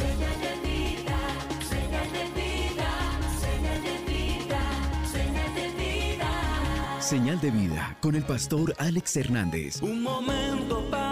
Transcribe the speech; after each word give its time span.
Señal 0.00 0.36
de 0.40 0.52
vida, 0.66 1.18
señal 1.68 2.08
de 2.16 2.24
vida, 2.40 2.90
señal 3.44 3.78
de 3.82 3.94
vida, 4.10 4.62
señal 5.12 5.50
de 5.54 5.66
vida. 5.82 7.00
Señal 7.00 7.40
de 7.40 7.50
vida 7.50 7.96
con 8.00 8.14
el 8.14 8.22
pastor 8.24 8.74
Alex 8.78 9.16
Hernández. 9.16 9.82
Un 9.82 10.02
momento 10.02 10.88
para 10.90 11.09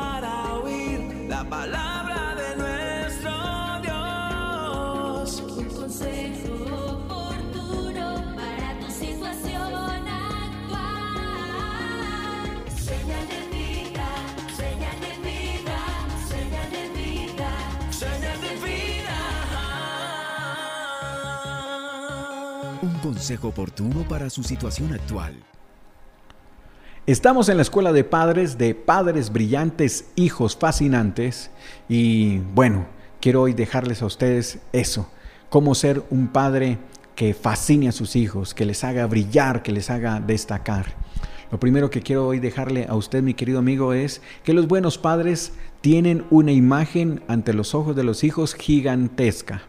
Un 22.89 23.01
consejo 23.01 23.49
oportuno 23.49 24.09
para 24.09 24.31
su 24.31 24.43
situación 24.43 24.95
actual. 24.95 25.35
Estamos 27.07 27.51
en 27.51 27.57
la 27.57 27.63
escuela 27.63 27.93
de 27.93 28.03
padres 28.03 28.57
de 28.57 28.75
padres 28.75 29.31
brillantes, 29.31 30.07
hijos 30.17 30.57
fascinantes 30.57 31.51
y 31.87 32.39
bueno, 32.39 32.87
quiero 33.21 33.43
hoy 33.43 33.53
dejarles 33.53 34.01
a 34.01 34.07
ustedes 34.07 34.61
eso, 34.73 35.11
cómo 35.51 35.75
ser 35.75 36.03
un 36.09 36.29
padre 36.29 36.79
que 37.15 37.35
fascine 37.35 37.91
a 37.91 37.93
sus 37.93 38.17
hijos, 38.17 38.55
que 38.55 38.65
les 38.65 38.83
haga 38.85 39.07
brillar, 39.07 39.63
que 39.63 39.73
les 39.73 39.91
haga 39.91 40.19
destacar. 40.19 40.87
Lo 41.53 41.61
primero 41.61 41.91
que 41.91 42.01
quiero 42.01 42.27
hoy 42.27 42.39
dejarle 42.39 42.87
a 42.89 42.95
usted, 42.95 43.23
mi 43.23 43.35
querido 43.35 43.59
amigo, 43.59 43.93
es 43.93 44.23
que 44.45 44.55
los 44.55 44.67
buenos 44.67 44.97
padres 44.97 45.53
tienen 45.83 46.25
una 46.31 46.53
imagen 46.53 47.23
ante 47.29 47.53
los 47.53 47.75
ojos 47.75 47.95
de 47.95 48.05
los 48.05 48.25
hijos 48.25 48.55
gigantesca. 48.55 49.65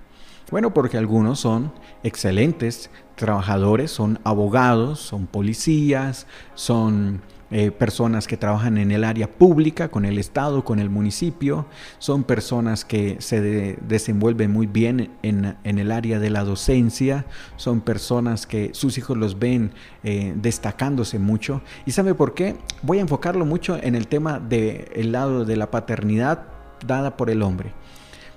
Bueno, 0.51 0.73
porque 0.73 0.97
algunos 0.97 1.39
son 1.39 1.71
excelentes 2.03 2.89
trabajadores, 3.15 3.91
son 3.91 4.19
abogados, 4.23 4.99
son 4.99 5.27
policías, 5.27 6.25
son 6.55 7.21
eh, 7.51 7.69
personas 7.69 8.25
que 8.27 8.35
trabajan 8.37 8.77
en 8.79 8.91
el 8.91 9.03
área 9.03 9.29
pública, 9.29 9.89
con 9.89 10.05
el 10.05 10.17
Estado, 10.17 10.63
con 10.63 10.79
el 10.79 10.89
municipio, 10.89 11.67
son 11.99 12.23
personas 12.23 12.83
que 12.83 13.17
se 13.19 13.41
de- 13.41 13.77
desenvuelven 13.87 14.51
muy 14.51 14.65
bien 14.65 15.11
en, 15.21 15.55
en 15.63 15.77
el 15.79 15.91
área 15.91 16.19
de 16.19 16.29
la 16.31 16.43
docencia, 16.43 17.25
son 17.55 17.81
personas 17.81 18.47
que 18.47 18.71
sus 18.73 18.97
hijos 18.97 19.17
los 19.17 19.37
ven 19.37 19.71
eh, 20.03 20.33
destacándose 20.35 21.19
mucho. 21.19 21.61
¿Y 21.85 21.91
sabe 21.91 22.15
por 22.15 22.33
qué? 22.33 22.55
Voy 22.81 22.97
a 22.97 23.01
enfocarlo 23.01 23.45
mucho 23.45 23.77
en 23.81 23.93
el 23.93 24.07
tema 24.07 24.39
del 24.39 25.11
lado 25.11 25.45
de 25.45 25.57
la 25.57 25.69
paternidad 25.69 26.43
dada 26.87 27.17
por 27.17 27.29
el 27.29 27.41
hombre. 27.43 27.71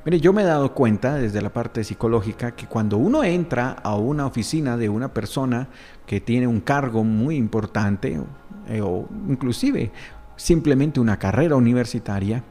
Mire, 0.05 0.19
yo 0.19 0.33
me 0.33 0.43
he 0.43 0.45
dado 0.45 0.75
cuenta 0.75 1.15
desde 1.15 1.41
la 1.41 1.53
parte 1.53 1.85
psicológica 1.85 2.57
que 2.57 2.67
cuando 2.67 2.97
uno 2.97 3.23
entra 3.23 3.71
a 3.71 3.95
una 3.95 4.27
oficina 4.27 4.77
de 4.77 4.89
una 4.89 5.15
persona 5.15 5.69
que 6.07 6.21
tiene 6.21 6.49
un 6.49 6.61
cargo 6.61 7.05
muy 7.05 7.37
importante 7.37 8.21
eh, 8.69 8.81
o 8.81 9.09
inclusive 9.29 9.93
simplemente 10.35 10.99
una 10.99 11.21
carrera 11.21 11.55
universitaria, 11.55 12.43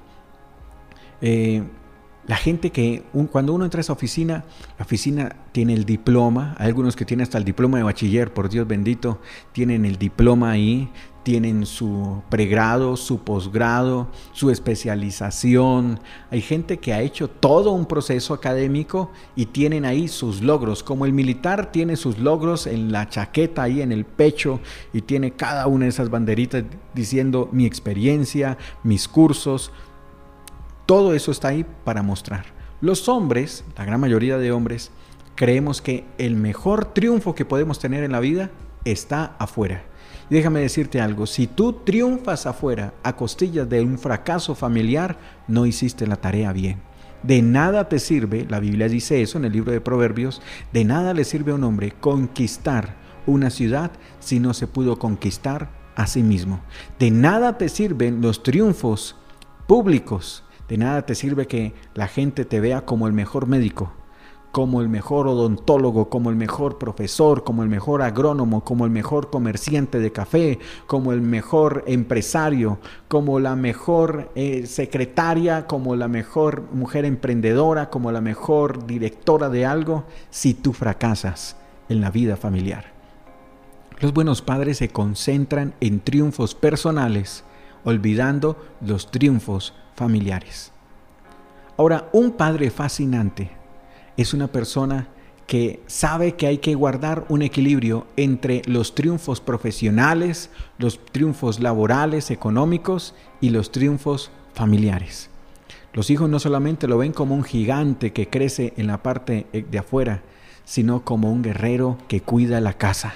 eh, 1.20 1.64
la 2.28 2.38
gente 2.38 2.72
que 2.72 3.04
cuando 3.32 3.54
uno 3.54 3.66
entra 3.66 3.80
a 3.80 3.82
esa 3.82 3.94
oficina, 3.94 4.46
la 4.78 4.86
oficina 4.86 5.36
tiene 5.52 5.74
el 5.74 5.86
diploma, 5.86 6.56
hay 6.58 6.68
algunos 6.68 6.96
que 6.96 7.04
tienen 7.04 7.24
hasta 7.24 7.38
el 7.38 7.44
diploma 7.44 7.80
de 7.80 7.84
bachiller, 7.84 8.32
por 8.32 8.48
Dios 8.48 8.66
bendito, 8.68 9.20
tienen 9.52 9.86
el 9.86 9.98
diploma 9.98 10.52
ahí, 10.52 10.90
tienen 11.24 11.66
su 11.66 12.22
pregrado, 12.30 12.98
su 12.98 13.20
posgrado, 13.20 14.08
su 14.32 14.50
especialización. 14.50 16.00
Hay 16.32 16.42
gente 16.42 16.78
que 16.78 16.94
ha 16.94 17.02
hecho 17.02 17.30
todo 17.30 17.72
un 17.72 17.86
proceso 17.86 18.34
académico 18.34 19.12
y 19.36 19.48
tienen 19.48 19.86
ahí 19.86 20.08
sus 20.08 20.42
logros, 20.42 20.84
como 20.84 21.06
el 21.06 21.14
militar 21.14 21.72
tiene 21.72 21.96
sus 21.96 22.18
logros 22.18 22.68
en 22.68 22.92
la 22.92 23.08
chaqueta 23.08 23.64
ahí 23.64 23.82
en 23.82 23.92
el 23.92 24.06
pecho 24.06 24.60
y 24.94 25.02
tiene 25.02 25.32
cada 25.32 25.68
una 25.68 25.86
de 25.86 25.90
esas 25.90 26.10
banderitas 26.10 26.64
diciendo 26.94 27.50
mi 27.52 27.66
experiencia, 27.66 28.58
mis 28.84 29.08
cursos, 29.08 29.72
todo 30.86 31.14
eso 31.14 31.32
está 31.32 31.50
ahí 31.50 31.66
para 31.84 32.02
mostrar. 32.02 32.46
Los 32.82 33.08
hombres, 33.08 33.64
la 33.78 33.86
gran 33.86 34.00
mayoría 34.00 34.38
de 34.38 34.52
hombres, 34.52 34.92
creemos 35.36 35.82
que 35.82 36.06
el 36.18 36.36
mejor 36.36 36.94
triunfo 36.94 37.36
que 37.36 37.46
podemos 37.46 37.80
tener 37.80 38.04
en 38.04 38.12
la 38.12 38.20
vida 38.20 38.50
está 38.86 39.36
afuera. 39.38 39.84
Déjame 40.32 40.62
decirte 40.62 41.02
algo, 41.02 41.28
si 41.28 41.46
tú 41.46 41.74
triunfas 41.74 42.46
afuera 42.46 42.94
a 43.04 43.18
costillas 43.18 43.68
de 43.68 43.82
un 43.82 44.00
fracaso 44.00 44.56
familiar, 44.56 45.18
no 45.50 45.66
hiciste 45.66 46.08
la 46.08 46.16
tarea 46.16 46.54
bien. 46.54 46.80
De 47.22 47.42
nada 47.42 47.90
te 47.90 48.00
sirve, 48.00 48.48
la 48.50 48.62
Biblia 48.62 48.88
dice 48.88 49.22
eso 49.22 49.38
en 49.38 49.44
el 49.44 49.52
libro 49.52 49.74
de 49.74 49.82
Proverbios, 49.82 50.42
de 50.72 50.86
nada 50.86 51.14
le 51.14 51.26
sirve 51.26 51.52
a 51.52 51.56
un 51.56 51.66
hombre 51.66 51.92
conquistar 51.92 52.96
una 53.28 53.50
ciudad 53.50 53.92
si 54.22 54.40
no 54.40 54.54
se 54.54 54.68
pudo 54.68 54.98
conquistar 55.00 55.70
a 55.98 56.08
sí 56.08 56.24
mismo. 56.24 56.62
De 56.98 57.12
nada 57.12 57.58
te 57.58 57.68
sirven 57.68 58.22
los 58.22 58.42
triunfos 58.42 59.18
públicos. 59.68 60.46
De 60.70 60.78
nada 60.78 61.06
te 61.06 61.14
sirve 61.14 61.46
que 61.46 61.74
la 61.94 62.08
gente 62.08 62.46
te 62.46 62.62
vea 62.62 62.86
como 62.86 63.06
el 63.06 63.12
mejor 63.12 63.48
médico, 63.48 63.92
como 64.52 64.82
el 64.82 64.90
mejor 64.90 65.28
odontólogo, 65.28 66.10
como 66.10 66.30
el 66.30 66.36
mejor 66.36 66.78
profesor, 66.78 67.44
como 67.44 67.64
el 67.64 67.70
mejor 67.70 68.02
agrónomo, 68.02 68.64
como 68.64 68.86
el 68.86 68.92
mejor 68.92 69.30
comerciante 69.30 70.00
de 70.00 70.12
café, 70.12 70.60
como 70.88 71.14
el 71.14 71.22
mejor 71.22 71.84
empresario, 71.88 72.80
como 73.08 73.40
la 73.40 73.56
mejor 73.56 74.32
eh, 74.36 74.66
secretaria, 74.66 75.68
como 75.68 75.96
la 75.96 76.10
mejor 76.10 76.64
mujer 76.74 77.06
emprendedora, 77.06 77.90
como 77.90 78.12
la 78.12 78.22
mejor 78.22 78.86
directora 78.86 79.50
de 79.50 79.66
algo, 79.66 80.04
si 80.30 80.54
tú 80.54 80.74
fracasas 80.74 81.56
en 81.88 82.02
la 82.02 82.12
vida 82.12 82.36
familiar. 82.36 82.92
Los 84.00 84.14
buenos 84.14 84.42
padres 84.42 84.78
se 84.78 84.90
concentran 84.90 85.76
en 85.80 86.02
triunfos 86.02 86.56
personales, 86.56 87.46
olvidando 87.86 88.58
los 88.82 89.12
triunfos 89.12 89.74
familiares. 89.96 90.74
Ahora, 91.78 92.10
un 92.12 92.32
padre 92.32 92.70
fascinante 92.70 93.61
es 94.22 94.34
una 94.34 94.48
persona 94.48 95.08
que 95.48 95.82
sabe 95.88 96.36
que 96.36 96.48
hay 96.48 96.60
que 96.60 96.76
guardar 96.76 97.26
un 97.28 97.42
equilibrio 97.42 98.08
entre 98.16 98.62
los 98.66 98.96
triunfos 98.96 99.42
profesionales, 99.42 100.50
los 100.78 101.04
triunfos 101.06 101.60
laborales, 101.60 102.32
económicos 102.32 103.14
y 103.42 103.50
los 103.50 103.72
triunfos 103.72 104.32
familiares. 104.54 105.30
Los 105.94 106.10
hijos 106.10 106.30
no 106.30 106.40
solamente 106.40 106.88
lo 106.88 106.98
ven 106.98 107.12
como 107.12 107.36
un 107.36 107.44
gigante 107.44 108.14
que 108.14 108.30
crece 108.30 108.74
en 108.78 108.88
la 108.88 109.04
parte 109.04 109.48
eh, 109.52 109.66
de 109.70 109.80
afuera, 109.80 110.24
sino 110.64 111.04
como 111.04 111.32
un 111.32 111.42
guerrero 111.42 111.98
que 112.08 112.22
cuida 112.22 112.62
la 112.62 112.74
casa 112.74 113.14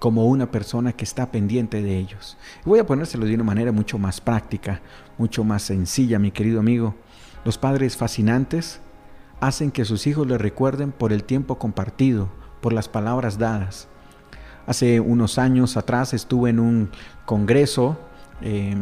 como 0.00 0.26
una 0.26 0.50
persona 0.50 0.94
que 0.94 1.04
está 1.04 1.30
pendiente 1.30 1.80
de 1.80 1.96
ellos. 1.96 2.36
Voy 2.64 2.80
a 2.80 2.86
ponérselo 2.86 3.24
de 3.24 3.36
una 3.36 3.44
manera 3.44 3.70
mucho 3.70 3.98
más 3.98 4.20
práctica, 4.20 4.82
mucho 5.16 5.44
más 5.44 5.62
sencilla, 5.62 6.18
mi 6.18 6.32
querido 6.32 6.58
amigo. 6.58 6.96
Los 7.44 7.56
padres 7.56 7.96
fascinantes 7.96 8.80
hacen 9.42 9.72
que 9.72 9.84
sus 9.84 10.06
hijos 10.06 10.24
les 10.28 10.40
recuerden 10.40 10.92
por 10.92 11.12
el 11.12 11.24
tiempo 11.24 11.58
compartido, 11.58 12.28
por 12.60 12.72
las 12.72 12.88
palabras 12.88 13.38
dadas. 13.38 13.88
Hace 14.68 15.00
unos 15.00 15.36
años 15.36 15.76
atrás 15.76 16.14
estuve 16.14 16.50
en 16.50 16.60
un 16.60 16.90
congreso 17.26 17.98
eh, 18.40 18.76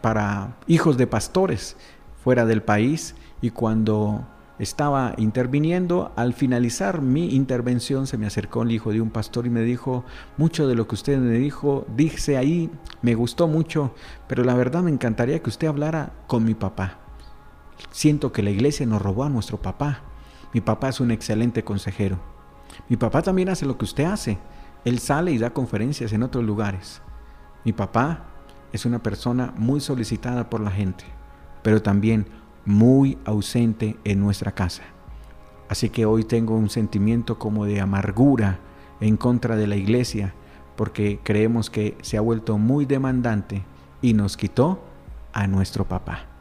para 0.00 0.56
hijos 0.66 0.96
de 0.96 1.06
pastores 1.06 1.76
fuera 2.24 2.46
del 2.46 2.62
país 2.62 3.14
y 3.42 3.50
cuando 3.50 4.26
estaba 4.58 5.12
interviniendo, 5.18 6.12
al 6.16 6.32
finalizar 6.32 7.02
mi 7.02 7.34
intervención 7.34 8.06
se 8.06 8.16
me 8.16 8.26
acercó 8.26 8.62
el 8.62 8.72
hijo 8.72 8.92
de 8.92 9.02
un 9.02 9.10
pastor 9.10 9.46
y 9.46 9.50
me 9.50 9.60
dijo, 9.60 10.06
mucho 10.38 10.66
de 10.66 10.76
lo 10.76 10.88
que 10.88 10.94
usted 10.94 11.18
me 11.18 11.36
dijo, 11.36 11.86
dice 11.94 12.38
ahí, 12.38 12.70
me 13.02 13.14
gustó 13.14 13.48
mucho, 13.48 13.94
pero 14.28 14.44
la 14.44 14.54
verdad 14.54 14.82
me 14.82 14.90
encantaría 14.90 15.42
que 15.42 15.50
usted 15.50 15.68
hablara 15.68 16.14
con 16.26 16.42
mi 16.42 16.54
papá. 16.54 17.05
Siento 17.90 18.32
que 18.32 18.42
la 18.42 18.50
iglesia 18.50 18.86
nos 18.86 19.02
robó 19.02 19.24
a 19.24 19.28
nuestro 19.28 19.60
papá. 19.60 20.02
Mi 20.52 20.60
papá 20.60 20.88
es 20.88 21.00
un 21.00 21.10
excelente 21.10 21.64
consejero. 21.64 22.18
Mi 22.88 22.96
papá 22.96 23.22
también 23.22 23.48
hace 23.48 23.66
lo 23.66 23.78
que 23.78 23.84
usted 23.84 24.04
hace. 24.04 24.38
Él 24.84 24.98
sale 24.98 25.32
y 25.32 25.38
da 25.38 25.50
conferencias 25.50 26.12
en 26.12 26.22
otros 26.22 26.44
lugares. 26.44 27.02
Mi 27.64 27.72
papá 27.72 28.26
es 28.72 28.86
una 28.86 29.02
persona 29.02 29.52
muy 29.56 29.80
solicitada 29.80 30.48
por 30.48 30.60
la 30.60 30.70
gente, 30.70 31.04
pero 31.62 31.82
también 31.82 32.26
muy 32.64 33.18
ausente 33.24 33.96
en 34.04 34.20
nuestra 34.20 34.52
casa. 34.52 34.82
Así 35.68 35.88
que 35.88 36.06
hoy 36.06 36.24
tengo 36.24 36.54
un 36.54 36.70
sentimiento 36.70 37.38
como 37.38 37.64
de 37.64 37.80
amargura 37.80 38.60
en 39.00 39.16
contra 39.16 39.56
de 39.56 39.66
la 39.66 39.76
iglesia, 39.76 40.34
porque 40.76 41.20
creemos 41.22 41.70
que 41.70 41.96
se 42.02 42.16
ha 42.16 42.20
vuelto 42.20 42.58
muy 42.58 42.84
demandante 42.84 43.64
y 44.02 44.12
nos 44.12 44.36
quitó 44.36 44.84
a 45.32 45.46
nuestro 45.46 45.86
papá. 45.86 46.35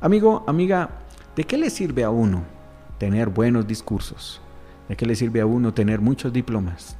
Amigo, 0.00 0.44
amiga, 0.46 0.90
¿de 1.34 1.44
qué 1.44 1.58
le 1.58 1.70
sirve 1.70 2.04
a 2.04 2.10
uno 2.10 2.44
tener 2.98 3.28
buenos 3.28 3.66
discursos? 3.66 4.40
¿De 4.88 4.96
qué 4.96 5.06
le 5.06 5.16
sirve 5.16 5.40
a 5.40 5.46
uno 5.46 5.74
tener 5.74 6.00
muchos 6.00 6.32
diplomas? 6.32 6.96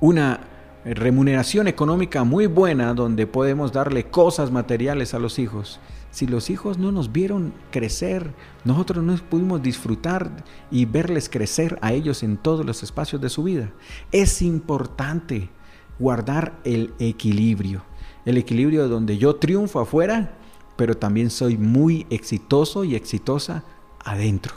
Una 0.00 0.40
remuneración 0.84 1.68
económica 1.68 2.24
muy 2.24 2.46
buena 2.46 2.94
donde 2.94 3.26
podemos 3.26 3.72
darle 3.72 4.04
cosas 4.04 4.50
materiales 4.50 5.12
a 5.12 5.18
los 5.18 5.38
hijos 5.38 5.80
si 6.10 6.26
los 6.26 6.50
hijos 6.50 6.78
no 6.78 6.90
nos 6.90 7.12
vieron 7.12 7.52
crecer, 7.70 8.32
nosotros 8.64 9.04
no 9.04 9.14
pudimos 9.16 9.62
disfrutar 9.62 10.30
y 10.70 10.84
verles 10.86 11.28
crecer 11.28 11.78
a 11.82 11.92
ellos 11.92 12.22
en 12.22 12.38
todos 12.38 12.64
los 12.64 12.82
espacios 12.82 13.20
de 13.20 13.28
su 13.28 13.42
vida. 13.42 13.70
Es 14.10 14.40
importante 14.40 15.50
guardar 15.98 16.58
el 16.64 16.94
equilibrio. 16.98 17.82
El 18.24 18.38
equilibrio 18.38 18.88
donde 18.88 19.18
yo 19.18 19.36
triunfo 19.36 19.80
afuera, 19.80 20.34
pero 20.78 20.96
también 20.96 21.28
soy 21.28 21.58
muy 21.58 22.06
exitoso 22.08 22.84
y 22.84 22.94
exitosa 22.94 23.64
adentro. 24.04 24.54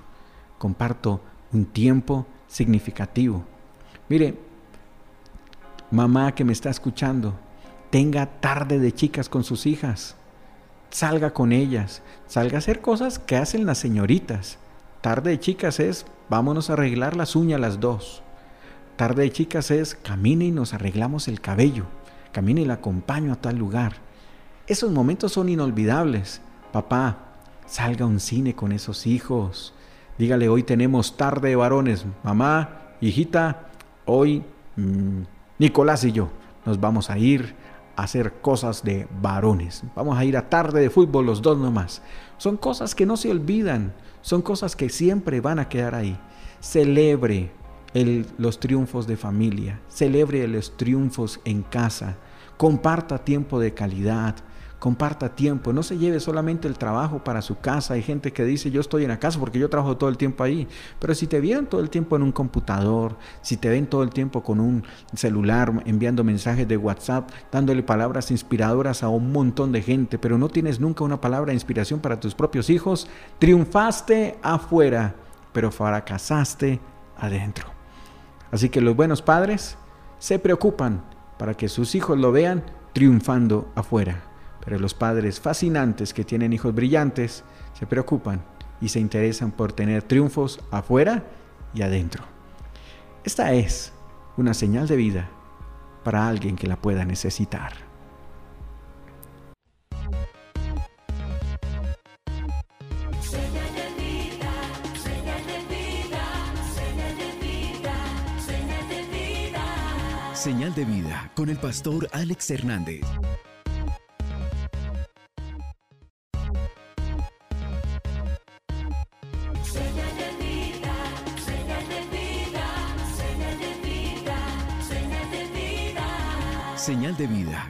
Comparto 0.60 1.20
un 1.52 1.66
tiempo 1.66 2.28
significativo. 2.48 3.44
Mire, 4.08 4.38
mamá 5.90 6.36
que 6.36 6.44
me 6.44 6.54
está 6.54 6.70
escuchando, 6.70 7.34
tenga 7.90 8.28
tarde 8.40 8.78
de 8.78 8.94
chicas 8.94 9.30
con 9.30 9.44
sus 9.44 9.66
hijas. 9.66 10.16
Salga 10.92 11.34
con 11.34 11.52
ellas, 11.52 12.04
salga 12.28 12.58
a 12.58 12.60
hacer 12.60 12.82
cosas 12.82 13.18
que 13.18 13.38
hacen 13.38 13.66
las 13.66 13.80
señoritas. 13.80 14.60
Tarde 15.02 15.32
de 15.32 15.40
chicas 15.40 15.80
es, 15.80 16.06
vámonos 16.30 16.70
a 16.70 16.74
arreglar 16.74 17.16
las 17.16 17.36
uñas 17.36 17.60
las 17.60 17.80
dos. 17.80 18.22
Tarde 18.96 19.24
de 19.24 19.32
chicas 19.32 19.72
es, 19.72 19.96
camine 19.96 20.46
y 20.46 20.52
nos 20.52 20.76
arreglamos 20.76 21.28
el 21.28 21.42
cabello. 21.42 21.86
Camine 22.32 22.62
y 22.62 22.66
la 22.66 22.76
acompaño 22.76 23.34
a 23.34 23.42
tal 23.42 23.58
lugar. 23.58 24.11
Esos 24.72 24.90
momentos 24.90 25.34
son 25.34 25.50
inolvidables. 25.50 26.40
Papá, 26.72 27.18
salga 27.66 28.06
a 28.06 28.08
un 28.08 28.22
cine 28.22 28.56
con 28.56 28.72
esos 28.72 29.06
hijos. 29.06 29.74
Dígale, 30.18 30.48
hoy 30.48 30.64
tenemos 30.64 31.18
tarde 31.18 31.50
de 31.50 31.58
varones. 31.58 32.06
Mamá, 32.24 32.94
hijita, 33.02 33.68
hoy 34.06 34.46
mmm, 34.78 35.24
Nicolás 35.60 36.06
y 36.06 36.14
yo 36.14 36.30
nos 36.66 36.80
vamos 36.80 37.10
a 37.10 37.18
ir 37.18 37.54
a 37.98 38.04
hacer 38.04 38.40
cosas 38.40 38.82
de 38.82 39.10
varones. 39.22 39.84
Vamos 39.94 40.18
a 40.18 40.24
ir 40.24 40.38
a 40.38 40.50
tarde 40.50 40.80
de 40.80 40.90
fútbol 40.90 41.26
los 41.26 41.42
dos 41.42 41.58
nomás. 41.58 42.02
Son 42.38 42.56
cosas 42.56 42.96
que 42.96 43.06
no 43.06 43.18
se 43.18 43.30
olvidan. 43.30 43.94
Son 44.22 44.42
cosas 44.42 44.78
que 44.78 44.88
siempre 44.88 45.42
van 45.42 45.60
a 45.60 45.68
quedar 45.68 45.96
ahí. 45.96 46.18
Celebre 46.62 47.52
el, 47.94 48.26
los 48.38 48.58
triunfos 48.58 49.06
de 49.06 49.18
familia. 49.18 49.82
Celebre 49.90 50.48
los 50.48 50.78
triunfos 50.78 51.42
en 51.44 51.62
casa. 51.62 52.16
Comparta 52.56 53.18
tiempo 53.26 53.60
de 53.60 53.74
calidad 53.74 54.36
comparta 54.82 55.36
tiempo, 55.36 55.74
no 55.74 55.84
se 55.84 56.00
lleve 56.00 56.20
solamente 56.20 56.68
el 56.68 56.76
trabajo 56.76 57.24
para 57.24 57.44
su 57.44 57.60
casa. 57.60 57.94
Hay 57.94 58.02
gente 58.02 58.34
que 58.34 58.44
dice, 58.44 58.72
yo 58.72 58.82
estoy 58.82 59.04
en 59.04 59.10
la 59.10 59.20
casa 59.20 59.40
porque 59.40 59.60
yo 59.60 59.70
trabajo 59.70 59.96
todo 59.96 60.10
el 60.10 60.18
tiempo 60.18 60.44
ahí. 60.44 60.68
Pero 60.98 61.14
si 61.14 61.28
te 61.28 61.40
vieron 61.40 61.68
todo 61.68 61.82
el 61.82 61.92
tiempo 61.92 62.16
en 62.16 62.24
un 62.24 62.32
computador, 62.32 63.16
si 63.44 63.58
te 63.58 63.70
ven 63.70 63.86
todo 63.86 64.02
el 64.02 64.10
tiempo 64.10 64.42
con 64.42 64.60
un 64.60 64.84
celular 65.14 65.72
enviando 65.86 66.24
mensajes 66.24 66.68
de 66.68 66.78
WhatsApp, 66.78 67.30
dándole 67.52 67.84
palabras 67.84 68.32
inspiradoras 68.32 69.04
a 69.04 69.10
un 69.10 69.32
montón 69.32 69.72
de 69.72 69.84
gente, 69.84 70.18
pero 70.18 70.40
no 70.40 70.50
tienes 70.50 70.80
nunca 70.80 71.04
una 71.04 71.22
palabra 71.22 71.50
de 71.50 71.58
inspiración 71.58 72.00
para 72.00 72.20
tus 72.20 72.34
propios 72.34 72.72
hijos, 72.72 73.08
triunfaste 73.38 74.40
afuera, 74.42 75.14
pero 75.54 75.70
fracasaste 75.70 76.80
adentro. 77.20 77.68
Así 78.50 78.70
que 78.70 78.82
los 78.82 78.96
buenos 78.96 79.22
padres 79.22 79.78
se 80.18 80.40
preocupan 80.40 81.04
para 81.38 81.54
que 81.54 81.70
sus 81.70 81.94
hijos 81.94 82.18
lo 82.18 82.32
vean 82.32 82.64
triunfando 82.94 83.72
afuera. 83.76 84.31
Pero 84.64 84.80
los 84.80 84.94
padres 84.94 85.40
fascinantes 85.40 86.14
que 86.14 86.24
tienen 86.24 86.54
hijos 86.54 86.74
brillantes 86.74 87.44
se 87.74 87.88
preocupan 87.88 88.42
y 88.80 88.90
se 88.90 89.00
interesan 89.00 89.52
por 89.52 89.74
tener 89.74 90.04
triunfos 90.04 90.60
afuera 90.72 91.24
y 91.74 91.82
adentro. 91.82 92.24
Esta 93.24 93.54
es 93.54 93.94
una 94.38 94.54
señal 94.54 94.88
de 94.88 94.96
vida 94.96 95.30
para 96.04 96.28
alguien 96.28 96.56
que 96.56 96.68
la 96.68 96.76
pueda 96.76 97.06
necesitar. 97.06 97.74
Señal 110.34 110.74
de 110.74 110.86
vida, 110.86 111.32
con 111.36 111.50
el 111.50 111.58
pastor 111.58 112.10
Alex 112.14 112.50
Hernández. 112.50 113.02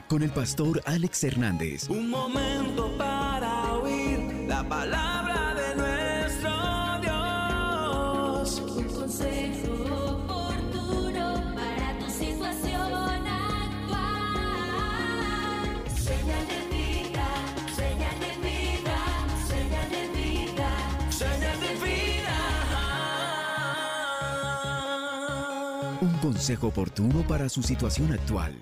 Con 0.08 0.22
el 0.22 0.30
pastor 0.30 0.82
Alex 0.84 1.24
Hernández. 1.24 1.88
Un 1.88 2.10
momento 2.10 2.96
para 2.98 3.72
oír 3.74 4.46
la 4.46 4.62
palabra 4.68 5.54
de 5.54 5.74
nuestro 5.76 6.50
Dios. 7.00 8.60
Un 8.76 8.84
consejo 8.84 9.72
oportuno 10.16 11.54
para 11.54 11.98
tu 11.98 12.10
situación 12.10 12.92
actual. 13.26 14.12
Señal 15.94 16.46
de 16.48 16.60
vida, 16.76 17.26
señal 17.74 18.16
de 18.20 18.32
vida, 18.48 18.98
señal 19.48 19.88
de 19.90 20.02
vida. 20.18 20.70
Señal 21.10 21.58
de 21.60 21.72
vida. 21.84 22.38
Un 26.00 26.12
consejo 26.18 26.66
oportuno 26.68 27.22
para 27.26 27.48
su 27.48 27.62
situación 27.62 28.12
actual. 28.12 28.54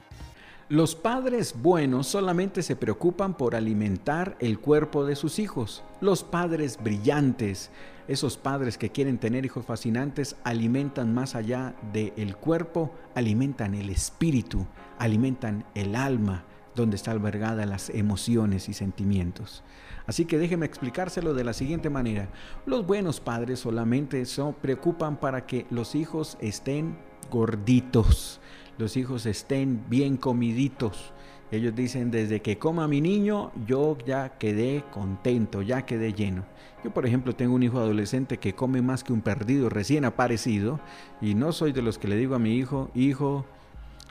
Los 0.70 0.94
padres 0.94 1.56
buenos 1.60 2.06
solamente 2.06 2.62
se 2.62 2.76
preocupan 2.76 3.36
por 3.36 3.56
alimentar 3.56 4.36
el 4.38 4.60
cuerpo 4.60 5.04
de 5.04 5.16
sus 5.16 5.40
hijos. 5.40 5.82
Los 6.00 6.22
padres 6.22 6.78
brillantes, 6.80 7.72
esos 8.06 8.36
padres 8.36 8.78
que 8.78 8.90
quieren 8.90 9.18
tener 9.18 9.44
hijos 9.44 9.66
fascinantes, 9.66 10.36
alimentan 10.44 11.12
más 11.12 11.34
allá 11.34 11.74
del 11.92 12.36
cuerpo, 12.36 12.94
alimentan 13.16 13.74
el 13.74 13.90
espíritu, 13.90 14.64
alimentan 15.00 15.64
el 15.74 15.96
alma, 15.96 16.44
donde 16.76 16.94
está 16.94 17.10
albergada 17.10 17.66
las 17.66 17.90
emociones 17.90 18.68
y 18.68 18.72
sentimientos. 18.72 19.64
Así 20.06 20.24
que 20.24 20.38
déjeme 20.38 20.66
explicárselo 20.66 21.34
de 21.34 21.42
la 21.42 21.52
siguiente 21.52 21.90
manera. 21.90 22.28
Los 22.64 22.86
buenos 22.86 23.18
padres 23.18 23.58
solamente 23.58 24.24
se 24.24 24.54
preocupan 24.62 25.18
para 25.18 25.46
que 25.46 25.66
los 25.68 25.96
hijos 25.96 26.38
estén 26.40 26.96
gorditos, 27.28 28.40
los 28.80 28.96
hijos 28.96 29.26
estén 29.26 29.84
bien 29.88 30.16
comiditos. 30.16 31.12
Ellos 31.52 31.74
dicen, 31.74 32.10
desde 32.10 32.40
que 32.40 32.58
coma 32.58 32.88
mi 32.88 33.00
niño, 33.00 33.52
yo 33.66 33.98
ya 34.06 34.38
quedé 34.38 34.84
contento, 34.90 35.62
ya 35.62 35.84
quedé 35.84 36.14
lleno. 36.14 36.44
Yo, 36.82 36.90
por 36.90 37.06
ejemplo, 37.06 37.34
tengo 37.34 37.54
un 37.54 37.62
hijo 37.62 37.78
adolescente 37.78 38.38
que 38.38 38.54
come 38.54 38.80
más 38.82 39.04
que 39.04 39.12
un 39.12 39.20
perdido 39.20 39.68
recién 39.68 40.04
aparecido 40.04 40.80
y 41.20 41.34
no 41.34 41.52
soy 41.52 41.72
de 41.72 41.82
los 41.82 41.98
que 41.98 42.08
le 42.08 42.16
digo 42.16 42.34
a 42.34 42.38
mi 42.38 42.56
hijo, 42.56 42.90
hijo, 42.94 43.44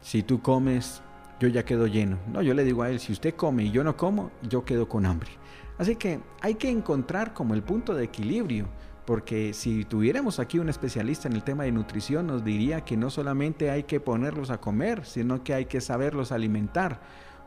si 0.01 0.21
tú 0.21 0.41
comes, 0.41 1.01
yo 1.39 1.47
ya 1.47 1.65
quedo 1.65 1.87
lleno. 1.87 2.19
No, 2.31 2.41
yo 2.41 2.53
le 2.53 2.63
digo 2.63 2.83
a 2.83 2.91
él, 2.91 2.99
si 2.99 3.11
usted 3.11 3.33
come 3.35 3.63
y 3.63 3.71
yo 3.71 3.83
no 3.83 3.97
como, 3.97 4.29
yo 4.47 4.65
quedo 4.65 4.87
con 4.87 5.05
hambre. 5.05 5.31
Así 5.79 5.95
que 5.95 6.19
hay 6.41 6.55
que 6.55 6.69
encontrar 6.69 7.33
como 7.33 7.53
el 7.53 7.63
punto 7.63 7.95
de 7.95 8.03
equilibrio, 8.03 8.67
porque 9.05 9.53
si 9.53 9.85
tuviéramos 9.85 10.39
aquí 10.39 10.59
un 10.59 10.69
especialista 10.69 11.27
en 11.27 11.33
el 11.33 11.43
tema 11.43 11.63
de 11.63 11.71
nutrición, 11.71 12.27
nos 12.27 12.43
diría 12.43 12.81
que 12.81 12.97
no 12.97 13.09
solamente 13.09 13.71
hay 13.71 13.83
que 13.83 13.99
ponerlos 13.99 14.49
a 14.49 14.59
comer, 14.59 15.05
sino 15.05 15.43
que 15.43 15.53
hay 15.53 15.65
que 15.65 15.81
saberlos 15.81 16.31
alimentar. 16.31 16.99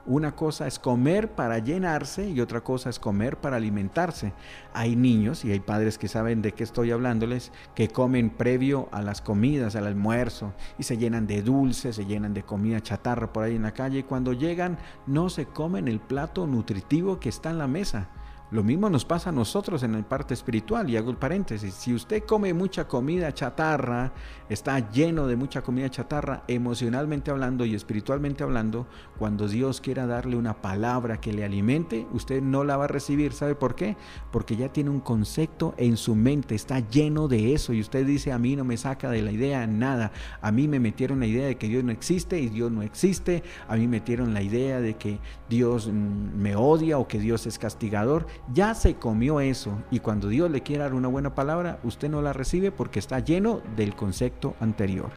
Una 0.05 0.35
cosa 0.35 0.67
es 0.67 0.81
comer 0.81 1.31
para 1.31 1.61
llenarse 1.61 2.29
y 2.29 2.41
otra 2.41 2.61
cosa 2.61 2.91
es 2.91 2.99
comer 2.99 3.37
para 3.37 3.57
alimentarse. 3.57 4.33
Hay 4.75 4.97
niños 4.97 5.45
y 5.45 5.53
hay 5.53 5.61
padres 5.61 5.97
que 5.97 6.09
saben 6.09 6.43
de 6.43 6.51
qué 6.51 6.65
estoy 6.65 6.91
hablándoles, 6.91 7.53
que 7.77 7.87
comen 7.87 8.31
previo 8.31 8.89
a 8.91 9.01
las 9.01 9.21
comidas, 9.21 9.77
al 9.77 9.87
almuerzo, 9.87 10.55
y 10.77 10.83
se 10.83 10.99
llenan 10.99 11.29
de 11.29 11.43
dulces, 11.43 11.95
se 11.95 12.05
llenan 12.05 12.35
de 12.35 12.43
comida 12.43 12.81
chatarra 12.81 13.33
por 13.33 13.45
ahí 13.45 13.55
en 13.55 13.63
la 13.63 13.75
calle, 13.75 14.01
y 14.01 14.03
cuando 14.03 14.33
llegan 14.33 14.77
no 15.07 15.31
se 15.31 15.47
comen 15.47 15.87
el 15.87 16.01
plato 16.01 16.49
nutritivo 16.49 17.21
que 17.21 17.29
está 17.29 17.51
en 17.51 17.59
la 17.59 17.69
mesa. 17.69 18.09
Lo 18.53 18.63
mismo 18.63 18.91
nos 18.91 19.07
pasa 19.07 19.31
a 19.31 19.33
nosotros 19.33 19.83
en 19.83 19.93
la 19.93 20.03
parte 20.07 20.35
espiritual, 20.35 20.91
y 20.91 20.99
hago 20.99 21.11
el 21.11 21.17
paréntesis. 21.17 21.73
Si 21.73 21.95
usted 21.95 22.25
come 22.25 22.53
mucha 22.53 22.87
comida 22.87 23.33
chatarra, 23.33 24.13
está 24.51 24.91
lleno 24.91 25.27
de 25.27 25.37
mucha 25.37 25.63
comida 25.63 25.89
chatarra, 25.89 26.45
emocionalmente 26.49 27.31
hablando 27.31 27.65
y 27.65 27.75
espiritualmente 27.75 28.43
hablando, 28.43 28.87
cuando 29.19 29.49
Dios 29.49 29.81
quiera 29.81 30.07
darle 30.07 30.37
una 30.37 30.61
palabra 30.61 31.19
que 31.19 31.33
le 31.33 31.47
alimente, 31.47 32.07
usted 32.13 32.43
no 32.43 32.63
la 32.63 32.77
va 32.77 32.85
a 32.85 32.89
recibir. 32.89 33.33
¿Sabe 33.33 33.55
por 33.55 33.75
qué? 33.75 33.97
Porque 34.31 34.55
ya 34.55 34.71
tiene 34.71 34.91
un 34.91 35.01
concepto 35.01 35.73
en 35.79 35.97
su 35.97 36.15
mente, 36.15 36.55
está 36.55 36.81
lleno 36.81 37.29
de 37.29 37.55
eso, 37.55 37.73
y 37.73 37.81
usted 37.81 38.05
dice, 38.05 38.33
a 38.33 38.39
mí 38.39 38.55
no 38.55 38.65
me 38.65 38.77
saca 38.77 39.09
de 39.09 39.23
la 39.23 39.33
idea 39.33 39.67
nada. 39.67 40.13
A 40.43 40.53
mí 40.53 40.69
me 40.69 40.79
metieron 40.79 41.21
la 41.21 41.27
idea 41.27 41.47
de 41.47 41.57
que 41.57 41.69
Dios 41.69 41.85
no 41.85 41.91
existe 41.91 42.39
y 42.39 42.51
Dios 42.51 42.71
no 42.71 42.83
existe. 42.83 43.43
A 43.67 43.77
mí 43.77 43.89
me 43.89 44.03
metieron 44.03 44.35
la 44.35 44.43
idea 44.43 44.81
de 44.83 44.95
que 44.95 45.21
Dios 45.49 45.87
mm, 45.87 46.37
me 46.37 46.55
odia 46.55 46.99
o 46.99 47.09
que 47.09 47.19
Dios 47.19 47.47
es 47.47 47.59
castigador 47.59 48.27
ya 48.53 48.75
se 48.75 48.97
comió 48.97 49.41
eso 49.41 49.83
y 49.91 50.01
cuando 50.01 50.29
Dios 50.29 50.51
le 50.51 50.63
quiere 50.63 50.83
dar 50.83 50.95
una 50.95 51.09
buena 51.09 51.35
palabra, 51.35 51.79
usted 51.85 52.09
no 52.09 52.23
la 52.23 52.33
recibe 52.33 52.73
porque 52.73 52.99
está 52.99 53.21
lleno 53.21 53.61
del 53.77 53.95
concepto 53.95 54.57
anterior. 54.61 55.11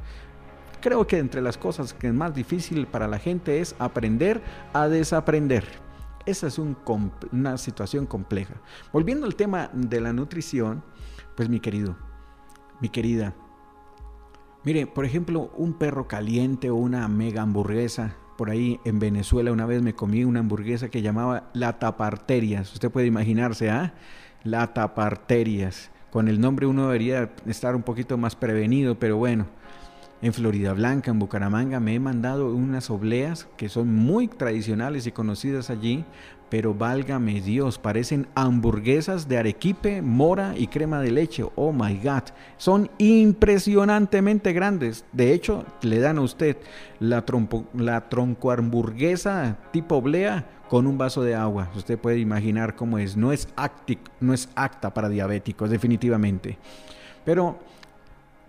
Creo 0.82 1.08
que 1.08 1.18
entre 1.18 1.42
las 1.42 1.58
cosas 1.58 1.94
que 1.94 2.08
es 2.08 2.14
más 2.14 2.36
difícil 2.36 2.86
para 2.86 3.08
la 3.08 3.18
gente 3.18 3.60
es 3.60 3.76
aprender 3.80 4.42
a 4.74 4.88
desaprender. 4.88 5.66
Esa 6.26 6.48
es 6.48 6.60
una 6.60 7.58
situación 7.58 8.06
compleja. 8.06 8.56
Volviendo 8.94 9.26
al 9.26 9.36
tema 9.36 9.70
de 9.74 10.02
la 10.02 10.14
nutrición, 10.14 10.84
pues 11.36 11.50
mi 11.50 11.60
querido, 11.60 11.96
mi 12.82 12.90
querida, 12.90 13.34
mire, 14.64 14.86
por 14.88 15.06
ejemplo, 15.06 15.52
un 15.56 15.74
perro 15.74 16.08
caliente 16.08 16.70
o 16.70 16.76
una 16.76 17.08
mega 17.08 17.42
hamburguesa. 17.42 18.16
Por 18.38 18.50
ahí 18.50 18.80
en 18.84 19.00
Venezuela 19.00 19.52
una 19.52 19.66
vez 19.66 19.82
me 19.82 19.96
comí 19.96 20.24
una 20.26 20.42
hamburguesa 20.42 20.90
que 20.90 21.02
llamaba 21.02 21.50
la 21.54 21.80
taparterias. 21.80 22.74
Usted 22.74 22.92
puede 22.92 23.08
imaginarse, 23.08 23.70
¿ah? 23.70 23.94
La 24.44 24.74
taparterias. 24.74 25.92
Con 26.12 26.28
el 26.28 26.40
nombre 26.40 26.66
uno 26.66 26.88
debería 26.88 27.32
estar 27.46 27.76
un 27.76 27.84
poquito 27.84 28.18
más 28.18 28.36
prevenido, 28.36 29.00
pero 29.00 29.18
bueno. 29.18 29.48
En 30.22 30.34
Florida 30.34 30.74
Blanca, 30.74 31.12
en 31.12 31.20
Bucaramanga, 31.20 31.80
me 31.80 31.94
he 31.94 32.00
mandado 32.00 32.56
unas 32.56 32.90
obleas 32.90 33.48
que 33.58 33.70
son 33.70 33.94
muy 33.94 34.28
tradicionales 34.28 35.06
y 35.06 35.12
conocidas 35.12 35.70
allí, 35.70 36.06
pero 36.50 36.74
válgame 36.74 37.42
Dios, 37.42 37.80
parecen 37.80 38.28
hamburguesas 38.36 39.28
de 39.28 39.38
arequipe, 39.38 40.02
mora 40.02 40.54
y 40.58 40.68
crema 40.68 41.02
de 41.02 41.12
leche. 41.12 41.46
Oh 41.56 41.72
my 41.72 42.00
God, 42.04 42.24
son 42.58 42.90
impresionantemente 42.98 44.54
grandes. 44.54 45.06
De 45.12 45.34
hecho, 45.34 45.66
le 45.82 46.00
dan 46.00 46.18
a 46.18 46.22
usted 46.22 46.58
la, 47.00 47.26
tronco 47.26 48.52
hamburguesa 48.52 49.58
tipo 49.72 49.96
oblea 49.96 50.48
con 50.70 50.88
un 50.88 50.98
vaso 50.98 51.24
de 51.24 51.36
agua. 51.36 51.70
Usted 51.76 51.98
puede 51.98 52.20
imaginar 52.20 52.76
cómo 52.76 53.00
es. 53.00 53.18
No 53.18 53.32
es, 53.32 53.48
acti, 53.56 53.98
no 54.20 54.34
es 54.34 54.50
acta 54.56 54.94
para 54.94 55.10
diabéticos, 55.10 55.70
definitivamente. 55.70 56.58
Pero 57.24 57.60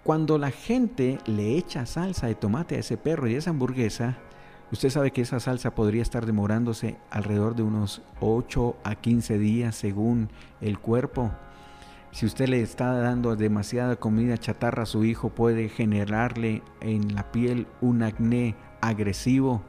cuando 0.03 0.39
la 0.39 0.51
gente 0.51 1.19
le 1.27 1.57
echa 1.57 1.87
salsa 1.87 2.29
de 2.29 2.35
tomate 2.35 2.77
a 2.77 2.79
ese 2.79 2.97
perro 2.97 3.27
y 3.27 3.35
a 3.35 3.39
esa 3.39 3.51
hamburguesa, 3.51 4.19
usted 4.73 4.91
sabe 4.91 5.11
que 5.11 5.23
esa 5.23 5.41
salsa 5.41 5.75
podría 5.75 6.03
estar 6.03 6.27
demorándose 6.27 6.97
alrededor 7.11 7.55
de 7.55 7.63
unos 7.63 8.03
8 8.21 8.77
a 8.85 8.95
15 8.95 9.39
días 9.39 9.77
según 9.77 10.29
el 10.61 10.79
cuerpo. 10.79 11.31
Si 12.13 12.25
usted 12.25 12.49
le 12.49 12.63
está 12.63 12.93
dando 12.95 13.37
demasiada 13.37 13.97
comida 13.97 14.39
chatarra 14.39 14.85
a 14.85 14.87
su 14.87 15.05
hijo, 15.05 15.29
puede 15.29 15.69
generarle 15.69 16.63
en 16.81 17.15
la 17.15 17.31
piel 17.31 17.67
un 17.81 18.03
acné 18.03 18.57
agresivo. 18.81 19.63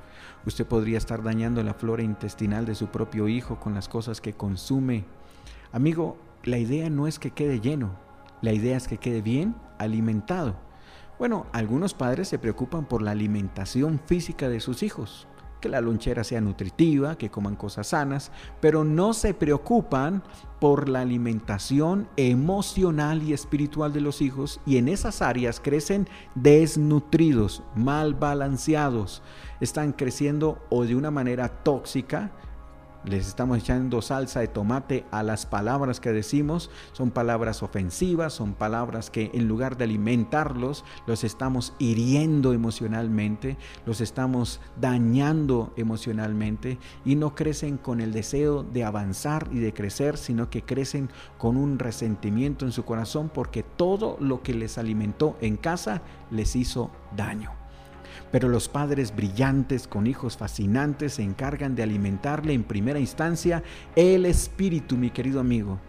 Usted 0.45 0.65
podría 0.65 0.97
estar 0.97 1.23
dañando 1.23 1.61
la 1.61 1.73
flora 1.73 2.03
intestinal 2.03 2.65
de 2.65 2.75
su 2.75 2.87
propio 2.87 3.27
hijo 3.27 3.59
con 3.59 3.73
las 3.73 3.89
cosas 3.89 4.21
que 4.21 4.33
consume. 4.33 5.03
Amigo, 5.73 6.17
la 6.43 6.57
idea 6.57 6.89
no 6.89 7.07
es 7.07 7.19
que 7.19 7.31
quede 7.31 7.59
lleno, 7.59 7.97
la 8.41 8.53
idea 8.53 8.77
es 8.77 8.87
que 8.87 8.97
quede 8.97 9.21
bien 9.21 9.55
alimentado. 9.77 10.55
Bueno, 11.19 11.47
algunos 11.51 11.95
padres 11.95 12.27
se 12.27 12.37
preocupan 12.37 12.85
por 12.85 13.01
la 13.01 13.09
alimentación 13.09 13.99
física 14.05 14.49
de 14.49 14.59
sus 14.59 14.83
hijos, 14.83 15.27
que 15.59 15.67
la 15.67 15.81
lonchera 15.81 16.23
sea 16.23 16.41
nutritiva, 16.41 17.17
que 17.17 17.31
coman 17.31 17.55
cosas 17.55 17.87
sanas, 17.87 18.31
pero 18.61 18.83
no 18.83 19.13
se 19.13 19.33
preocupan 19.33 20.21
por 20.59 20.87
la 20.87 21.01
alimentación 21.01 22.07
emocional 22.17 23.23
y 23.23 23.33
espiritual 23.33 23.93
de 23.93 24.01
los 24.01 24.21
hijos 24.21 24.61
y 24.67 24.77
en 24.77 24.87
esas 24.87 25.23
áreas 25.23 25.59
crecen 25.59 26.07
desnutridos, 26.35 27.63
mal 27.75 28.13
balanceados, 28.13 29.23
están 29.59 29.93
creciendo 29.93 30.59
o 30.69 30.85
de 30.85 30.95
una 30.95 31.09
manera 31.09 31.49
tóxica, 31.49 32.31
les 33.07 33.27
estamos 33.27 33.57
echando 33.57 34.01
salsa 34.01 34.41
de 34.41 34.47
tomate 34.47 35.05
a 35.11 35.23
las 35.23 35.45
palabras 35.45 35.99
que 35.99 36.11
decimos. 36.11 36.69
Son 36.91 37.11
palabras 37.11 37.63
ofensivas, 37.63 38.33
son 38.33 38.53
palabras 38.53 39.09
que 39.09 39.31
en 39.33 39.47
lugar 39.47 39.77
de 39.77 39.85
alimentarlos, 39.85 40.83
los 41.05 41.23
estamos 41.23 41.73
hiriendo 41.79 42.53
emocionalmente, 42.53 43.57
los 43.85 44.01
estamos 44.01 44.59
dañando 44.79 45.73
emocionalmente 45.77 46.77
y 47.05 47.15
no 47.15 47.33
crecen 47.33 47.77
con 47.77 48.01
el 48.01 48.11
deseo 48.11 48.63
de 48.63 48.83
avanzar 48.83 49.47
y 49.51 49.59
de 49.59 49.73
crecer, 49.73 50.17
sino 50.17 50.49
que 50.49 50.63
crecen 50.63 51.09
con 51.37 51.57
un 51.57 51.79
resentimiento 51.79 52.65
en 52.65 52.71
su 52.71 52.83
corazón 52.83 53.31
porque 53.33 53.63
todo 53.63 54.17
lo 54.19 54.41
que 54.43 54.53
les 54.53 54.77
alimentó 54.77 55.37
en 55.41 55.55
casa 55.55 56.01
les 56.29 56.55
hizo 56.55 56.91
daño. 57.15 57.66
Pero 58.31 58.49
los 58.49 58.69
padres 58.69 59.15
brillantes 59.15 59.87
con 59.87 60.07
hijos 60.07 60.37
fascinantes 60.37 61.13
se 61.13 61.23
encargan 61.23 61.75
de 61.75 61.83
alimentarle 61.83 62.53
en 62.53 62.63
primera 62.63 62.99
instancia 62.99 63.63
el 63.95 64.25
espíritu, 64.25 64.97
mi 64.97 65.09
querido 65.09 65.39
amigo. 65.39 65.79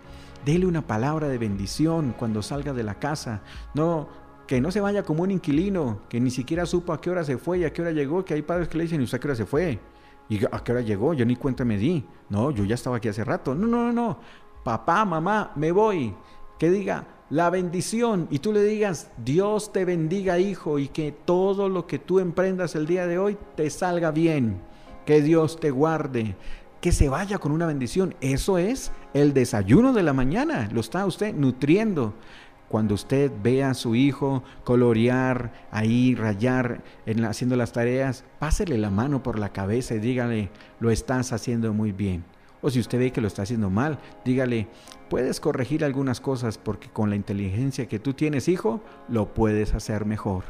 Dele 0.44 0.66
una 0.66 0.87
palabra 0.87 1.28
de 1.28 1.38
bendición 1.38 2.14
cuando 2.18 2.42
salga 2.42 2.73
de 2.73 2.82
la 2.82 2.99
casa. 2.99 3.42
No, 3.75 4.08
que 4.47 4.61
no 4.61 4.70
se 4.70 4.80
vaya 4.80 5.02
como 5.02 5.23
un 5.23 5.30
inquilino, 5.30 6.00
que 6.08 6.20
ni 6.20 6.30
siquiera 6.30 6.64
supo 6.64 6.92
a 6.92 7.00
qué 7.00 7.11
hora 7.11 7.25
se 7.25 7.37
fue 7.37 7.58
y 7.58 7.64
a 7.64 7.73
qué 7.73 7.82
hora 7.82 7.90
llegó, 7.90 8.25
que 8.25 8.35
hay 8.35 8.42
padres 8.42 8.68
que 8.68 8.78
le 8.78 8.85
dicen, 8.85 9.00
¿y 9.00 9.04
usted 9.04 9.18
a 9.18 9.20
qué 9.20 9.28
hora 9.28 9.37
se 9.37 9.47
fue? 9.47 9.78
¿Y 10.28 10.44
a 10.44 10.58
qué 10.64 10.73
hora 10.73 10.80
llegó? 10.80 11.14
Yo 11.14 11.25
ni 11.25 11.37
cuenta 11.37 11.64
me 11.64 11.76
di. 11.76 12.04
No, 12.28 12.50
yo 12.50 12.64
ya 12.64 12.75
estaba 12.75 12.97
aquí 12.97 13.08
hace 13.08 13.25
rato. 13.25 13.54
No, 13.54 13.66
no, 13.66 13.85
no, 13.85 13.92
no. 13.92 14.18
Papá, 14.62 15.04
mamá, 15.04 15.52
me 15.56 15.73
voy. 15.73 16.14
Que 16.58 16.70
diga, 16.70 17.06
la 17.30 17.50
bendición 17.50 18.26
y 18.30 18.38
tú 18.38 18.52
le 18.52 18.62
digas, 18.62 19.11
Dios 19.23 19.73
te 19.73 19.85
bendiga 19.85 20.38
hijo 20.38 20.78
y 20.78 20.88
que 20.88 21.12
todo 21.12 21.68
lo 21.68 21.87
que 21.87 21.99
tú 21.99 22.20
emprendas 22.20 22.75
el 22.75 22.87
día 22.87 23.06
de 23.06 23.18
hoy 23.18 23.37
te 23.54 23.68
salga 23.70 24.11
bien, 24.11 24.61
que 25.04 25.20
Dios 25.20 25.61
te 25.61 25.70
guarde, 25.70 26.37
que 26.80 26.92
se 26.92 27.08
vaya 27.08 27.38
con 27.38 27.52
una 27.52 27.66
bendición. 27.66 28.14
Eso 28.20 28.56
es 28.56 28.92
el 29.12 29.35
desayuno 29.35 29.92
de 29.92 30.02
la 30.02 30.12
mañana, 30.12 30.68
lo 30.73 30.80
está 30.80 31.04
usted 31.04 31.35
nutriendo. 31.35 32.14
Cuando 32.68 32.94
usted 32.94 33.32
vea 33.42 33.70
a 33.70 33.75
su 33.75 33.94
hijo 33.94 34.42
colorear, 34.62 35.52
ahí 35.70 36.14
rayar, 36.14 36.82
haciendo 37.26 37.56
las 37.56 37.73
tareas, 37.73 38.25
pásele 38.38 38.76
la 38.76 38.90
mano 38.90 39.23
por 39.23 39.38
la 39.38 39.54
cabeza 39.54 39.94
y 39.94 40.00
dígale, 40.00 40.50
lo 40.78 40.90
estás 40.90 41.32
haciendo 41.32 41.73
muy 41.73 41.92
bien. 41.92 42.25
O 42.60 42.70
si 42.70 42.80
usted 42.80 42.98
ve 42.98 43.12
que 43.12 43.20
lo 43.20 43.28
está 43.28 43.42
haciendo 43.42 43.70
mal, 43.70 43.98
dígale, 44.24 44.68
puedes 45.08 45.40
corregir 45.40 45.84
algunas 45.84 46.20
cosas 46.20 46.58
porque 46.58 46.88
con 46.88 47.10
la 47.10 47.16
inteligencia 47.16 47.86
que 47.86 47.98
tú 47.98 48.14
tienes, 48.14 48.48
hijo, 48.48 48.80
lo 49.08 49.32
puedes 49.32 49.74
hacer 49.74 50.04
mejor. 50.04 50.44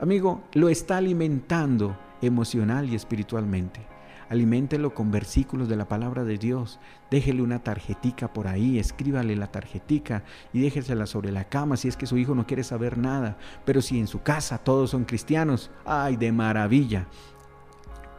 Amigo, 0.00 0.42
lo 0.54 0.68
está 0.68 0.96
alimentando 0.96 1.96
emocional 2.20 2.88
y 2.88 2.96
espiritualmente. 2.96 3.92
Aliméntelo 4.28 4.94
con 4.94 5.10
versículos 5.10 5.68
de 5.68 5.76
la 5.76 5.88
palabra 5.88 6.24
de 6.24 6.38
Dios. 6.38 6.80
Déjele 7.10 7.42
una 7.42 7.62
tarjetica 7.62 8.32
por 8.32 8.48
ahí, 8.48 8.78
escríbale 8.78 9.36
la 9.36 9.52
tarjetica 9.52 10.24
y 10.54 10.62
déjesela 10.62 11.04
sobre 11.04 11.30
la 11.32 11.44
cama 11.44 11.76
si 11.76 11.88
es 11.88 11.98
que 11.98 12.06
su 12.06 12.16
hijo 12.16 12.34
no 12.34 12.46
quiere 12.46 12.64
saber 12.64 12.96
nada. 12.96 13.36
Pero 13.66 13.82
si 13.82 14.00
en 14.00 14.06
su 14.06 14.22
casa 14.22 14.56
todos 14.56 14.90
son 14.90 15.04
cristianos, 15.04 15.70
¡ay, 15.84 16.16
de 16.16 16.32
maravilla! 16.32 17.08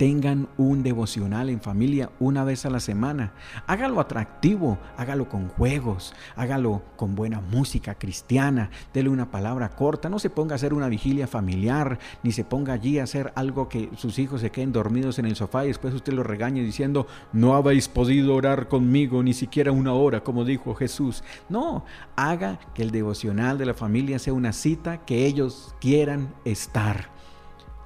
Tengan 0.03 0.49
un 0.57 0.83
devocional 0.83 1.49
en 1.49 1.61
familia 1.61 2.09
una 2.19 2.43
vez 2.43 2.65
a 2.65 2.69
la 2.69 2.81
semana. 2.81 3.31
Hágalo 3.67 4.01
atractivo, 4.01 4.77
hágalo 4.97 5.29
con 5.29 5.47
juegos, 5.47 6.13
hágalo 6.35 6.81
con 6.97 7.15
buena 7.15 7.39
música 7.39 7.95
cristiana, 7.95 8.69
dele 8.93 9.07
una 9.07 9.31
palabra 9.31 9.69
corta, 9.69 10.09
no 10.09 10.19
se 10.19 10.29
ponga 10.29 10.55
a 10.55 10.57
hacer 10.57 10.73
una 10.73 10.89
vigilia 10.89 11.25
familiar, 11.25 11.99
ni 12.21 12.33
se 12.33 12.43
ponga 12.43 12.73
allí 12.73 12.99
a 12.99 13.03
hacer 13.03 13.31
algo 13.35 13.69
que 13.69 13.91
sus 13.95 14.19
hijos 14.19 14.41
se 14.41 14.51
queden 14.51 14.73
dormidos 14.73 15.19
en 15.19 15.25
el 15.25 15.37
sofá 15.37 15.63
y 15.63 15.69
después 15.69 15.93
usted 15.93 16.11
lo 16.11 16.23
regañe 16.23 16.61
diciendo, 16.61 17.07
no 17.31 17.55
habéis 17.55 17.87
podido 17.87 18.35
orar 18.35 18.67
conmigo 18.67 19.23
ni 19.23 19.33
siquiera 19.33 19.71
una 19.71 19.93
hora, 19.93 20.21
como 20.21 20.43
dijo 20.43 20.75
Jesús. 20.75 21.23
No, 21.47 21.85
haga 22.17 22.59
que 22.73 22.81
el 22.81 22.91
devocional 22.91 23.57
de 23.57 23.67
la 23.67 23.73
familia 23.73 24.19
sea 24.19 24.33
una 24.33 24.51
cita 24.51 25.05
que 25.05 25.25
ellos 25.25 25.73
quieran 25.79 26.35
estar. 26.43 27.07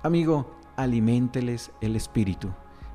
Amigo, 0.02 0.57
aliménteles 0.78 1.72
el 1.82 1.96
espíritu, 1.96 2.50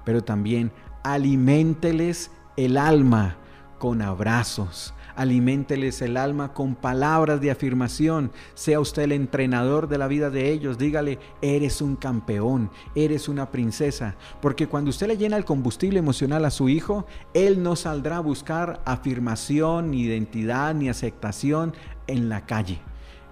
pero 0.05 0.25
también 0.25 0.73
aliménteles 1.03 2.31
el 2.57 2.77
alma 2.77 3.37
con 3.79 4.01
abrazos. 4.01 4.95
Aliménteles 5.15 6.01
el 6.01 6.17
alma 6.17 6.55
con 6.55 6.75
palabras 6.75 7.41
de 7.41 7.51
afirmación. 7.51 8.31
Sea 8.55 8.81
usted 8.81 9.03
el 9.03 9.12
entrenador 9.12 9.89
de 9.89 9.99
la 9.99 10.07
vida 10.07 10.31
de 10.31 10.51
ellos. 10.51 10.79
Dígale, 10.79 11.19
eres 11.43 11.83
un 11.83 11.97
campeón, 11.97 12.71
eres 12.95 13.29
una 13.29 13.51
princesa. 13.51 14.15
Porque 14.41 14.69
cuando 14.69 14.91
usted 14.91 15.09
le 15.09 15.19
llena 15.19 15.37
el 15.37 15.45
combustible 15.45 15.99
emocional 15.99 16.45
a 16.47 16.51
su 16.51 16.69
hijo, 16.69 17.07
él 17.35 17.62
no 17.62 17.77
saldrá 17.77 18.19
a 18.19 18.21
buscar 18.21 18.81
afirmación, 18.87 19.91
ni 19.91 20.03
identidad, 20.03 20.75
ni 20.75 20.89
aceptación 20.89 21.75
en 22.07 22.29
la 22.31 22.47
calle. 22.47 22.79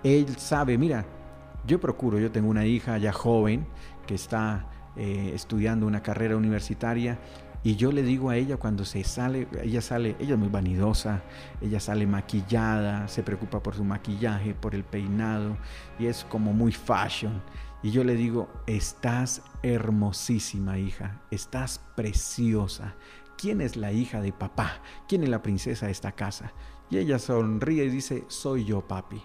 Él 0.02 0.36
sabe, 0.36 0.76
mira, 0.76 1.06
yo 1.66 1.80
procuro, 1.80 2.18
yo 2.18 2.30
tengo 2.30 2.50
una 2.50 2.66
hija 2.66 2.98
ya 2.98 3.12
joven 3.12 3.66
está 4.14 4.66
eh, 4.96 5.32
estudiando 5.34 5.86
una 5.86 6.02
carrera 6.02 6.36
universitaria 6.36 7.18
y 7.62 7.76
yo 7.76 7.92
le 7.92 8.02
digo 8.02 8.30
a 8.30 8.36
ella 8.36 8.56
cuando 8.56 8.86
se 8.86 9.04
sale, 9.04 9.46
ella 9.62 9.82
sale, 9.82 10.16
ella 10.18 10.32
es 10.32 10.38
muy 10.38 10.48
vanidosa, 10.48 11.22
ella 11.60 11.78
sale 11.78 12.06
maquillada, 12.06 13.06
se 13.06 13.22
preocupa 13.22 13.62
por 13.62 13.74
su 13.74 13.84
maquillaje, 13.84 14.54
por 14.54 14.74
el 14.74 14.82
peinado 14.82 15.58
y 15.98 16.06
es 16.06 16.24
como 16.24 16.54
muy 16.54 16.72
fashion. 16.72 17.42
Y 17.82 17.90
yo 17.90 18.02
le 18.02 18.14
digo, 18.14 18.48
estás 18.66 19.42
hermosísima 19.62 20.78
hija, 20.78 21.20
estás 21.30 21.80
preciosa. 21.96 22.94
¿Quién 23.36 23.60
es 23.60 23.76
la 23.76 23.92
hija 23.92 24.22
de 24.22 24.32
papá? 24.32 24.80
¿Quién 25.06 25.22
es 25.22 25.28
la 25.28 25.42
princesa 25.42 25.86
de 25.86 25.92
esta 25.92 26.12
casa? 26.12 26.52
Y 26.90 26.96
ella 26.96 27.18
sonríe 27.18 27.84
y 27.84 27.90
dice, 27.90 28.24
soy 28.28 28.64
yo 28.64 28.86
papi. 28.86 29.22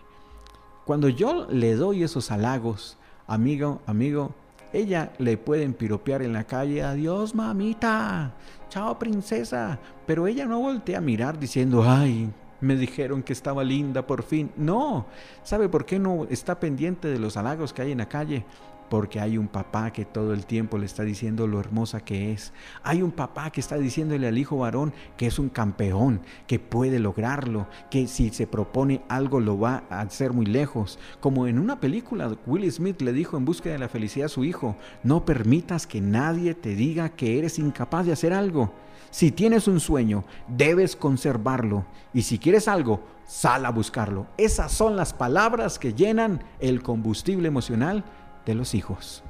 Cuando 0.85 1.07
yo 1.07 1.47
le 1.49 1.75
doy 1.75 2.03
esos 2.03 2.31
halagos, 2.31 2.97
amigo, 3.27 3.81
amigo, 3.87 4.35
Ella 4.73 5.11
le 5.19 5.37
pueden 5.37 5.73
piropear 5.73 6.21
en 6.21 6.33
la 6.33 6.43
calle, 6.43 6.83
adiós 6.83 7.33
mamita, 7.33 8.33
chao 8.69 8.99
princesa, 8.99 9.79
pero 10.05 10.27
ella 10.27 10.45
no 10.45 10.59
voltea 10.59 10.97
a 10.97 11.01
mirar 11.01 11.39
diciendo, 11.39 11.83
ay, 11.87 12.29
me 12.61 12.75
dijeron 12.75 13.23
que 13.23 13.33
estaba 13.33 13.63
linda 13.63 14.05
por 14.05 14.23
fin. 14.23 14.51
No, 14.57 15.05
¿sabe 15.43 15.69
por 15.69 15.85
qué 15.85 15.99
no 15.99 16.25
está 16.29 16.59
pendiente 16.59 17.07
de 17.07 17.19
los 17.19 17.37
halagos 17.37 17.73
que 17.73 17.83
hay 17.83 17.91
en 17.91 17.99
la 17.99 18.09
calle? 18.09 18.45
Porque 18.89 19.19
hay 19.19 19.37
un 19.37 19.47
papá 19.47 19.91
que 19.91 20.05
todo 20.05 20.33
el 20.33 20.45
tiempo 20.45 20.77
le 20.77 20.85
está 20.85 21.03
diciendo 21.03 21.47
lo 21.47 21.59
hermosa 21.59 21.99
que 21.99 22.31
es. 22.31 22.53
Hay 22.83 23.01
un 23.01 23.11
papá 23.11 23.49
que 23.49 23.59
está 23.59 23.77
diciéndole 23.77 24.27
al 24.27 24.37
hijo 24.37 24.57
varón 24.57 24.93
que 25.17 25.27
es 25.27 25.39
un 25.39 25.49
campeón, 25.49 26.21
que 26.47 26.59
puede 26.59 26.99
lograrlo, 26.99 27.67
que 27.89 28.07
si 28.07 28.29
se 28.29 28.47
propone 28.47 29.01
algo 29.09 29.39
lo 29.39 29.59
va 29.59 29.83
a 29.89 30.01
hacer 30.01 30.33
muy 30.33 30.45
lejos. 30.45 30.99
Como 31.19 31.47
en 31.47 31.59
una 31.59 31.79
película, 31.79 32.35
Will 32.45 32.71
Smith 32.71 33.01
le 33.01 33.13
dijo 33.13 33.37
en 33.37 33.45
búsqueda 33.45 33.73
de 33.73 33.79
la 33.79 33.89
felicidad 33.89 34.25
a 34.25 34.29
su 34.29 34.43
hijo, 34.43 34.75
no 35.03 35.25
permitas 35.25 35.87
que 35.87 36.01
nadie 36.01 36.53
te 36.53 36.75
diga 36.75 37.09
que 37.09 37.39
eres 37.39 37.59
incapaz 37.59 38.05
de 38.05 38.13
hacer 38.13 38.33
algo. 38.33 38.71
Si 39.15 39.31
tienes 39.31 39.67
un 39.67 39.79
sueño, 39.79 40.25
debes 40.47 40.95
conservarlo. 40.95 41.85
Y 42.13 42.23
si 42.23 42.37
quieres 42.37 42.67
algo, 42.67 43.01
sal 43.25 43.65
a 43.65 43.71
buscarlo. 43.71 44.27
Esas 44.37 44.71
son 44.71 44.95
las 44.95 45.13
palabras 45.13 45.79
que 45.79 45.93
llenan 45.93 46.43
el 46.59 46.83
combustible 46.83 47.47
emocional 47.47 48.03
de 48.45 48.55
los 48.55 48.73
hijos. 48.73 49.23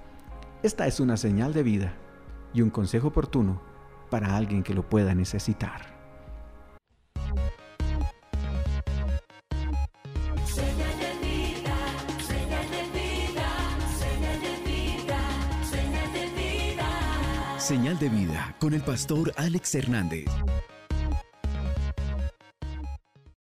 Esta 0.64 0.88
es 0.88 1.00
una 1.00 1.18
señal 1.18 1.54
de 1.54 1.64
vida 1.64 1.94
y 2.54 2.62
un 2.62 2.70
consejo 2.70 3.10
oportuno 3.10 3.62
para 4.10 4.36
alguien 4.36 4.64
que 4.64 4.74
lo 4.74 4.88
pueda 4.88 5.14
necesitar. 5.14 5.96
Señal 17.58 17.98
de 17.98 18.10
vida, 18.10 18.56
con 18.60 18.76
el 18.76 18.82
pastor 18.82 19.34
Alex 19.38 19.74
Hernández. 19.74 20.28